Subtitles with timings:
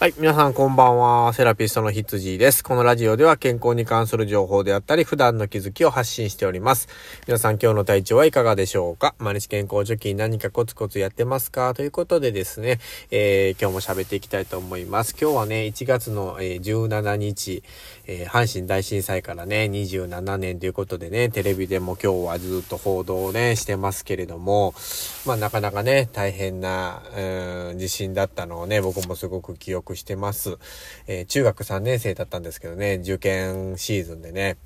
[0.00, 0.14] はい。
[0.18, 1.32] 皆さんこんばんは。
[1.34, 2.64] セラピストの羊です。
[2.64, 6.88] このラジオでは健康に関する情報であったり、普段の気づきを発信しております。
[7.28, 9.14] 皆さん今日の体調はいかがでしょうか？
[9.18, 11.74] 毎日健康貯金何かコツコツやってますか？
[11.74, 12.80] ということでですね、
[13.12, 15.14] えー、今日も喋っていきたいと思います。
[15.18, 17.62] 今日はね、1月の、えー、17日、
[18.06, 24.74] えー、阪神大震災からね、27年ということでね、テレビでも今日はずっと報道をね、してますけれども、
[25.24, 27.00] まあなかなかね、大変な、
[27.70, 30.56] うん、地震だったのをね、僕もすごく記憶してます。
[31.06, 34.56] えー、中学3年生だったんですけどね、受験シーズンでね、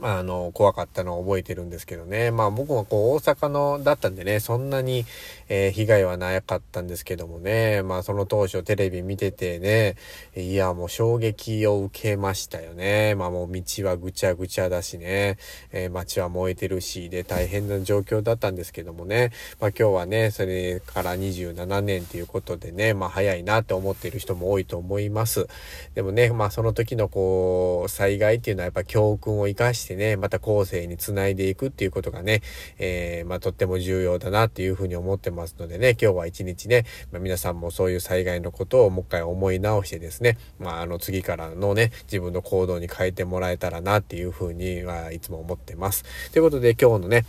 [0.00, 2.30] まあの、怖かったのを覚えてるんですけどね。
[2.30, 5.04] まあ僕もこう大阪のだったんでね、そんなに、
[5.48, 7.82] えー、被害はなかったんですけどもね。
[7.82, 9.96] まあその当初テレビ見ててね、
[10.36, 13.14] いやもう衝撃を受けましたよね。
[13.14, 15.38] まあもう道はぐちゃぐちゃだしね、
[15.72, 19.30] えー、街は燃えてるし、で大変な状況だったんですけどもね。
[19.60, 25.46] まあ今日はね、それから27年ということでね、まあ早いなって思ってる人も多いと思います。
[25.94, 32.42] でもね、まあその時のこう、災害っていうのはやっぱ教訓を生かしてしてね、また後世につないでいくっていうことがね、
[32.78, 46.04] えー、まあ、とっても重要だなっていうふうに思ってますのでね、今日は一日ね、まあ、皆さんもそういう災害のことをもう一回思い直してですね、まあ、あの次からのね、自分の行動に変えてもらえたらなっていうふうにはいつも思ってます。
[46.32, 47.24] ということで今日のね、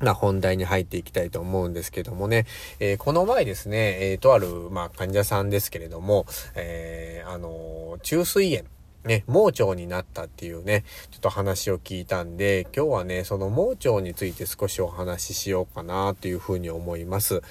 [0.00, 2.46] な本題に入っていきたいと思うんですけどもね、
[2.80, 8.68] えー、この前ですね、えー、とある、まあ、患者さんですけれども、えー、あの、中水炎
[9.04, 17.42] ね、盲腸になったっていうね、ちょっと話を聞いたんで、今日はね、その盲腸について少しお話ししようかなというふうに思います。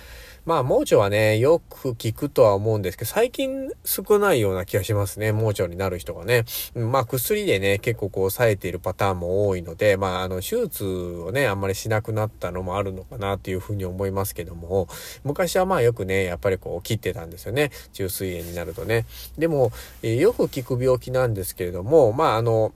[0.43, 5.31] まあ、盲腸はね、よく聞くとは思うんですけど、最近少ないような気がしますね。
[5.31, 6.45] 盲腸になる人がね。
[6.73, 14.87] まあ、薬でね、結構こう抑えているパターンも多いので、まあ、あの、手術をね、あんまりしなくなったのもあるのかなというふうに思いますけども、
[15.23, 17.69] 昔はまあよくね、やっぱりこう切ってたんですよね。
[17.93, 19.05] 中水炎になるとね。
[19.37, 22.73] でも、よく聞く病気なんですけれども、まあ、あの、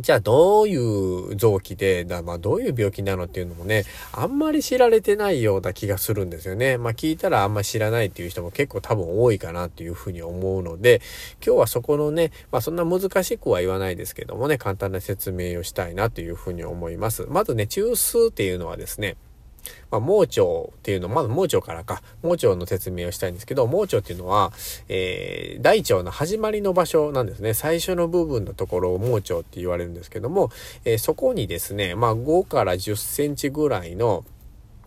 [0.00, 6.78] じゃあどういう臓器で、だまあどういう病気なのっていうのもね、あんまり知られてないような気がするんですよね。
[6.78, 11.02] まあ聞いたらあんまり知らないっていう人も結構多分多いかなっていうふうに思うので、
[11.44, 17.26] 今日はそこのね、まあそんな難しくは言わないですけどもね、簡単な説明をしたいなというふうに思います。
[17.28, 19.16] まずね、中枢っていうのはですね、
[19.90, 24.52] まあ、盲腸っていうの、まず盲腸からか、盲腸の説明をしたいんですけど、盲腸っていうのは、
[24.88, 27.54] えー、大腸の始まりの場所なんですね。
[27.54, 30.50] 最初の部分のところを盲腸って言われるんですけども、
[30.84, 34.24] えー、そこにですね、まあ、5から10センチぐらいの、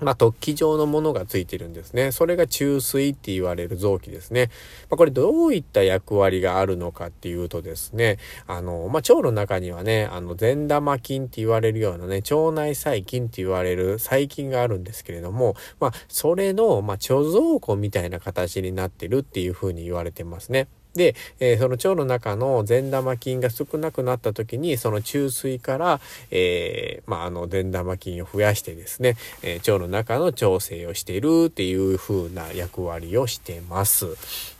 [0.03, 2.11] まあ、突起状のものがついてるんですね。
[2.11, 4.49] それが中水って言われる臓器ですね。
[4.89, 20.67] まあ、これどういった役割があるのかっていうとですね、あの、まあ、腸の中にはね、あの、善玉菌って言われるようなね、腸内細菌って言われる細菌があるんですけれども、まあ、それの、まあ、貯蔵庫みたいな形になってるっていうふうに言われてますね。
[20.93, 25.99] で、えー、その腸の中の善玉菌が少なくなった時に、その中水から、
[26.31, 34.07] えー、まあ、あの、善玉菌を増やしてですね、えー、腸の中の調整をしているっていう風な役割をしてます。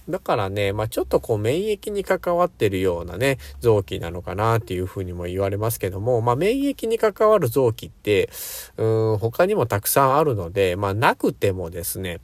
[0.10, 8.30] だからね、まあ、ちょっとこう免疫に関わってるようなね、臓器なのかなっていうふうにも言われますけども、まあ、免疫に関わる臓器って、
[8.78, 12.20] うん、他にもたくさんあるので、まあ、なくてもですね、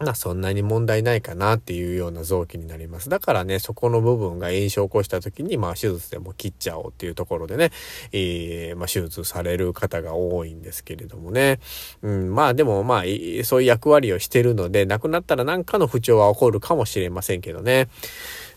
[0.00, 3.08] まあそんなに問題ないかなっていうような臓器になります。
[3.08, 7.70] だからね、そこの部分が炎症を起こした時に、まあ手術でも切っちゃおうっていうところでね、
[8.12, 11.58] えー、まあ手術される方が多いんですけれどもね。
[12.02, 13.02] うん、まあでもまあ、
[13.44, 17.88] そういう役割をしてるので、亡くなったら何かの不調は起こるかもしれませんけどね。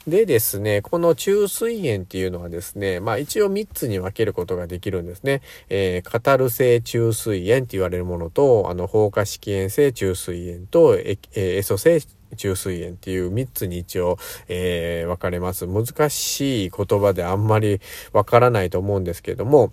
[0.08, 5.42] でですね、この中水炎っていうのはですね、まあ一応3つに分けることができるんですね。
[5.70, 12.02] えー、カタル性中水炎って言われるものと、あの、放火式炎性中水炎と、えー、エソ性
[12.36, 14.18] 中水炎っていう3つに一応、
[14.48, 15.68] えー、分かれます。
[15.68, 17.80] 難しい言葉であんまり
[18.12, 19.72] わからないと思うんですけども、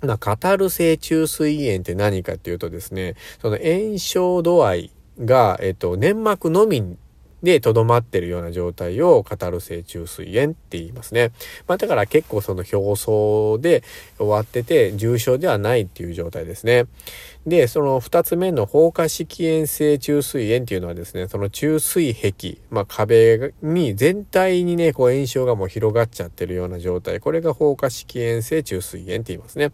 [0.00, 4.90] な、カタル性中水炎って何かっていうとですね、その炎症度合い
[5.20, 6.80] が、えっと、粘膜のみ
[7.42, 11.32] で、とどまってるような状態をカタル性中水炎って言いますね。
[11.66, 13.82] まあ、だから結構その表層で
[14.18, 16.86] 終わってて、重症ではないっていう状態ですね。
[17.46, 27.18] で、その二つ目の放火式炎性中水炎っていうのはですね、その中水壁、まあ、壁に全体にね、こう炎症がもう広がっちゃってるような状態。
[27.18, 29.72] これが放火式炎性中水炎って言いますね。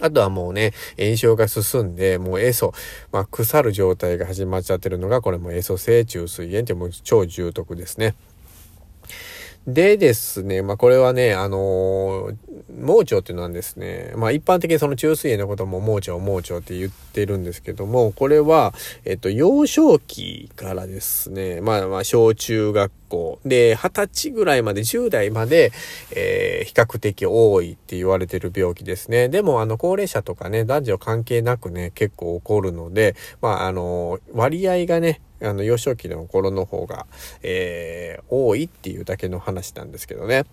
[0.00, 2.72] あとはもうね、炎症が進んで、もうエソ、
[3.12, 8.14] まあ、腐る状態が始まっちゃってるのが、これもエソ性虫水炎ってもう超重篤ですね。
[9.66, 12.36] でですね、まあこれはね、あのー、
[12.78, 18.74] 盲腸っていうのはですね、まあ一般的にその中水炎のことも盲腸、盲腸って言ってるんですけども、これは、
[19.06, 25.72] えっと、幼少期からですね、まあまあ小中学校で、20歳ぐらいまで、10代まで、
[26.10, 29.30] えー、比較的多いって言われてる病気ですね。
[29.30, 37.06] でも、あの、高齢者とかね、男女関係なくね、結構起こるので、まあ、あの、割合がね、あの、幼少期の頃の方が、
[37.42, 40.44] えー、多いっていうだけの話なんですけどね。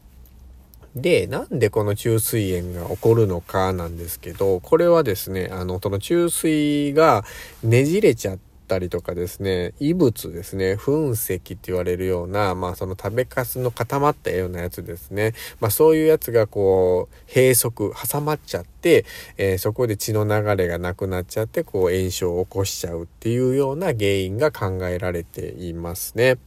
[0.96, 7.24] で、なんでこの虫垂炎が起こるのかなんですけど、これはですね、あの、その虫垂が
[7.64, 15.34] ねじれちゃって、ったりとかですね、異物ですね、噴石って言われるような、まあその食べかすの固まったようなやつですね。
[15.60, 17.72] まあそういうやつがこう、閉塞、
[18.10, 19.04] 挟まっちゃって、
[19.36, 26.38] えー、そこで血の流れがなくなっちゃって、こう炎症を起こしちゃうっていうような原因が考えられていますね。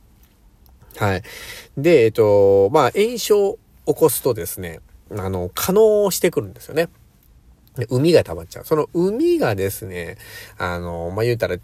[0.96, 1.22] はい。
[1.76, 4.80] で、えっと、まあ炎症を起こすとですね、
[5.14, 6.88] あの、可能してくるんですよね。
[7.90, 8.64] 海が溜まっちゃう。
[8.64, 10.16] その海がですね、
[10.58, 11.56] あの、まあ、言うたら、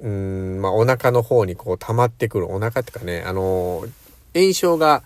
[0.00, 3.84] うん、まあ、お腹の方にこう溜まってくる、お腹ってかね、あの
[4.34, 5.02] 炎症が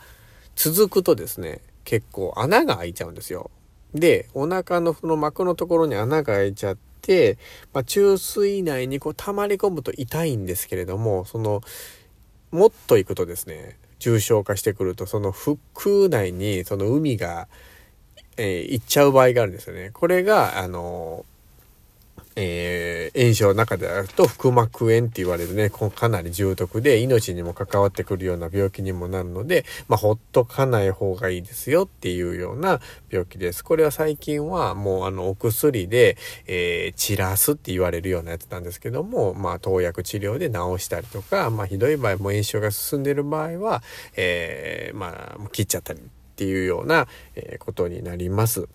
[0.57, 3.51] 続くとですね、結構穴が開いちゃうんですよ。
[3.95, 7.39] で、お腹のその膜のところに穴が開いちゃって、
[7.73, 11.63] まあ、中水内にこう溜まり込むと痛いんですけれども、その、
[12.51, 17.49] もっと行くとですね、重症化してくると、その腹腔内にその海が、
[18.37, 19.91] えー、行っちゃう場合があるんですよね。
[19.93, 21.25] これが、あの
[22.37, 32.81] えー、炎症の中であると腹膜炎って言われるね、かなり重篤で命にも関わってくるような病気にもなるので、まあ、ほっとかない方がいいですよっていうような
[33.11, 33.65] 病気です。
[33.65, 36.17] これは最近はもうあのお薬で、
[36.47, 43.83] えー、散らすって言われるようなやつなんですけども、まあ、投薬治療で治したりとか、まあ、ひどい場合も炎症が進んでる場合は、
[44.17, 46.03] えー、まあ、切っちゃったりっ
[46.37, 48.69] ていうような、えことになります。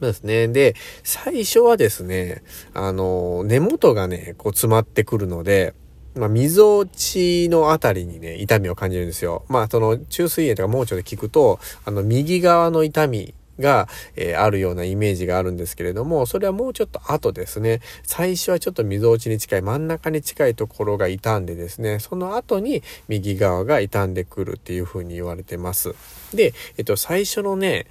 [0.00, 0.48] そうですね。
[0.48, 0.74] で、
[1.04, 2.42] 最初はですね、
[2.72, 5.74] あの、根元がね、こう詰まってくるので、
[6.16, 9.44] まあ、溝落ちのあたりにね、痛みを感じるんですよ。
[9.48, 17.80] まあ、その、中水炎とか盲腸で聞くと、あの、右側の痛みが、えー、あるようなイメージがあるんですけれども、それはもうちょっと後ですね。
[18.02, 25.94] 最初はちょっと溝落ちに近い、真ん中に近いところが傷んでですね、その後に右側が傷んでくるっていうふうに言われてます。
[26.34, 27.86] で、えっと、最初のね、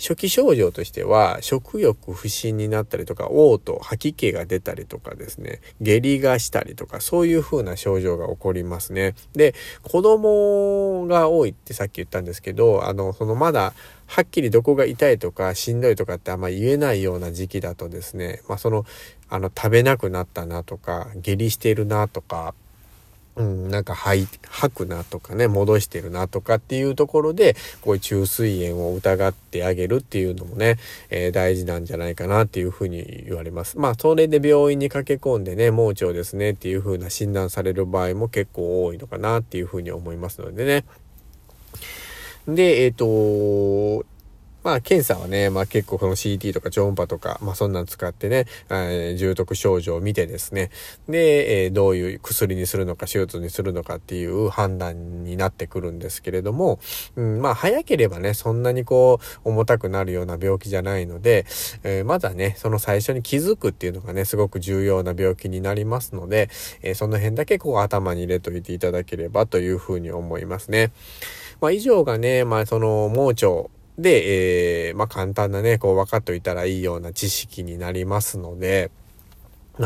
[0.00, 9.14] 初期症状としては、食欲不振になったりとか、嘔吐、吐き気が出たりとかですね、下痢がしたりとか、そういう風な症状が起こりますね。
[9.34, 13.74] で、子供が多いってさっき言ったんですけど、あの、そのまだ、
[14.06, 18.86] はっきりどこが痛いとかしんどいとかってあんま言えないような時期だとですね、まあその、
[19.28, 22.54] あの、食べなくなったなとか、下痢してるなとか、
[23.36, 30.76] うん、なんか吐吐くなとかね、戻してるなとかっていうところで、こういう虫垂炎を疑ってあげるっていうのもね、
[31.10, 33.78] えー、大事なんじゃないかなっていうふうに言われます。
[33.78, 40.84] まあ、それで病院に駆け込んでね、盲腸ですねっていうふうな診断される場合も結構多いのかなっていうふうに思いますのでね。
[42.48, 44.04] で、えっ、ー、と、
[44.62, 50.70] まあ、検査はね、まあ結構この CT とか超音波とか、まあそんなん使ってね、えー、重篤症状を見てですね、
[51.08, 56.78] で、えー、どういう薬にするのか手術にするのかっていう判断になってくるんですけれども、
[57.16, 61.46] うん、まあ早ければね、そんなにこう重たくなるような病気じゃないので、
[61.82, 66.50] えー、まだね、その最初に気づくっていうのがね、すごく重要な病気になりますので、
[66.82, 70.92] えー、その辺だけこう頭に入れといていただければというふうに思いますね。
[71.60, 73.70] まあ以上がね、まあその盲腸、
[74.00, 78.90] で、えー、まあ簡単なね、こう分かっておいたらいいような知識になりますので、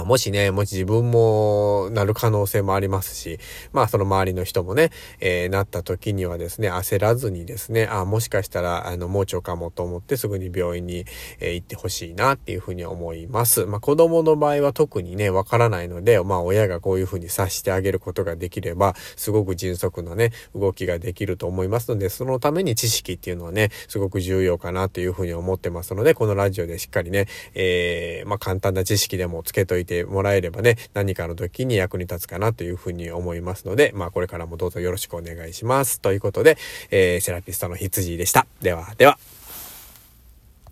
[0.02, 3.38] もしね、もし自分もなる可能性もありますし、
[3.72, 11.04] まあその周りの人もね、えー、なった時にはですね、焦らずにですね、あ、もしかしたら、あの、盲腸かもと思ってすぐに病院に、
[11.38, 13.66] えー、行ってほしいなっていうふうに思います。
[13.66, 36.00] まあ子供の場合は特にね、わからないので、まあ親がこういうふうに察してあげることができれば、すごく迅速なね、動きができると思いますので、そのために知識っていうのはね、すごく重要かなというふうに思ってますので、このラジオでしっかりね、えー、まあ簡単な知識でもつけといていてもらえればね、何かの時に役に立つかなというふうに思いますので、まあこれからもどうぞよろしくお願いします。
[36.00, 36.58] ということで、
[36.90, 38.46] えー、セラピストの羊でした。
[38.60, 39.18] では、では。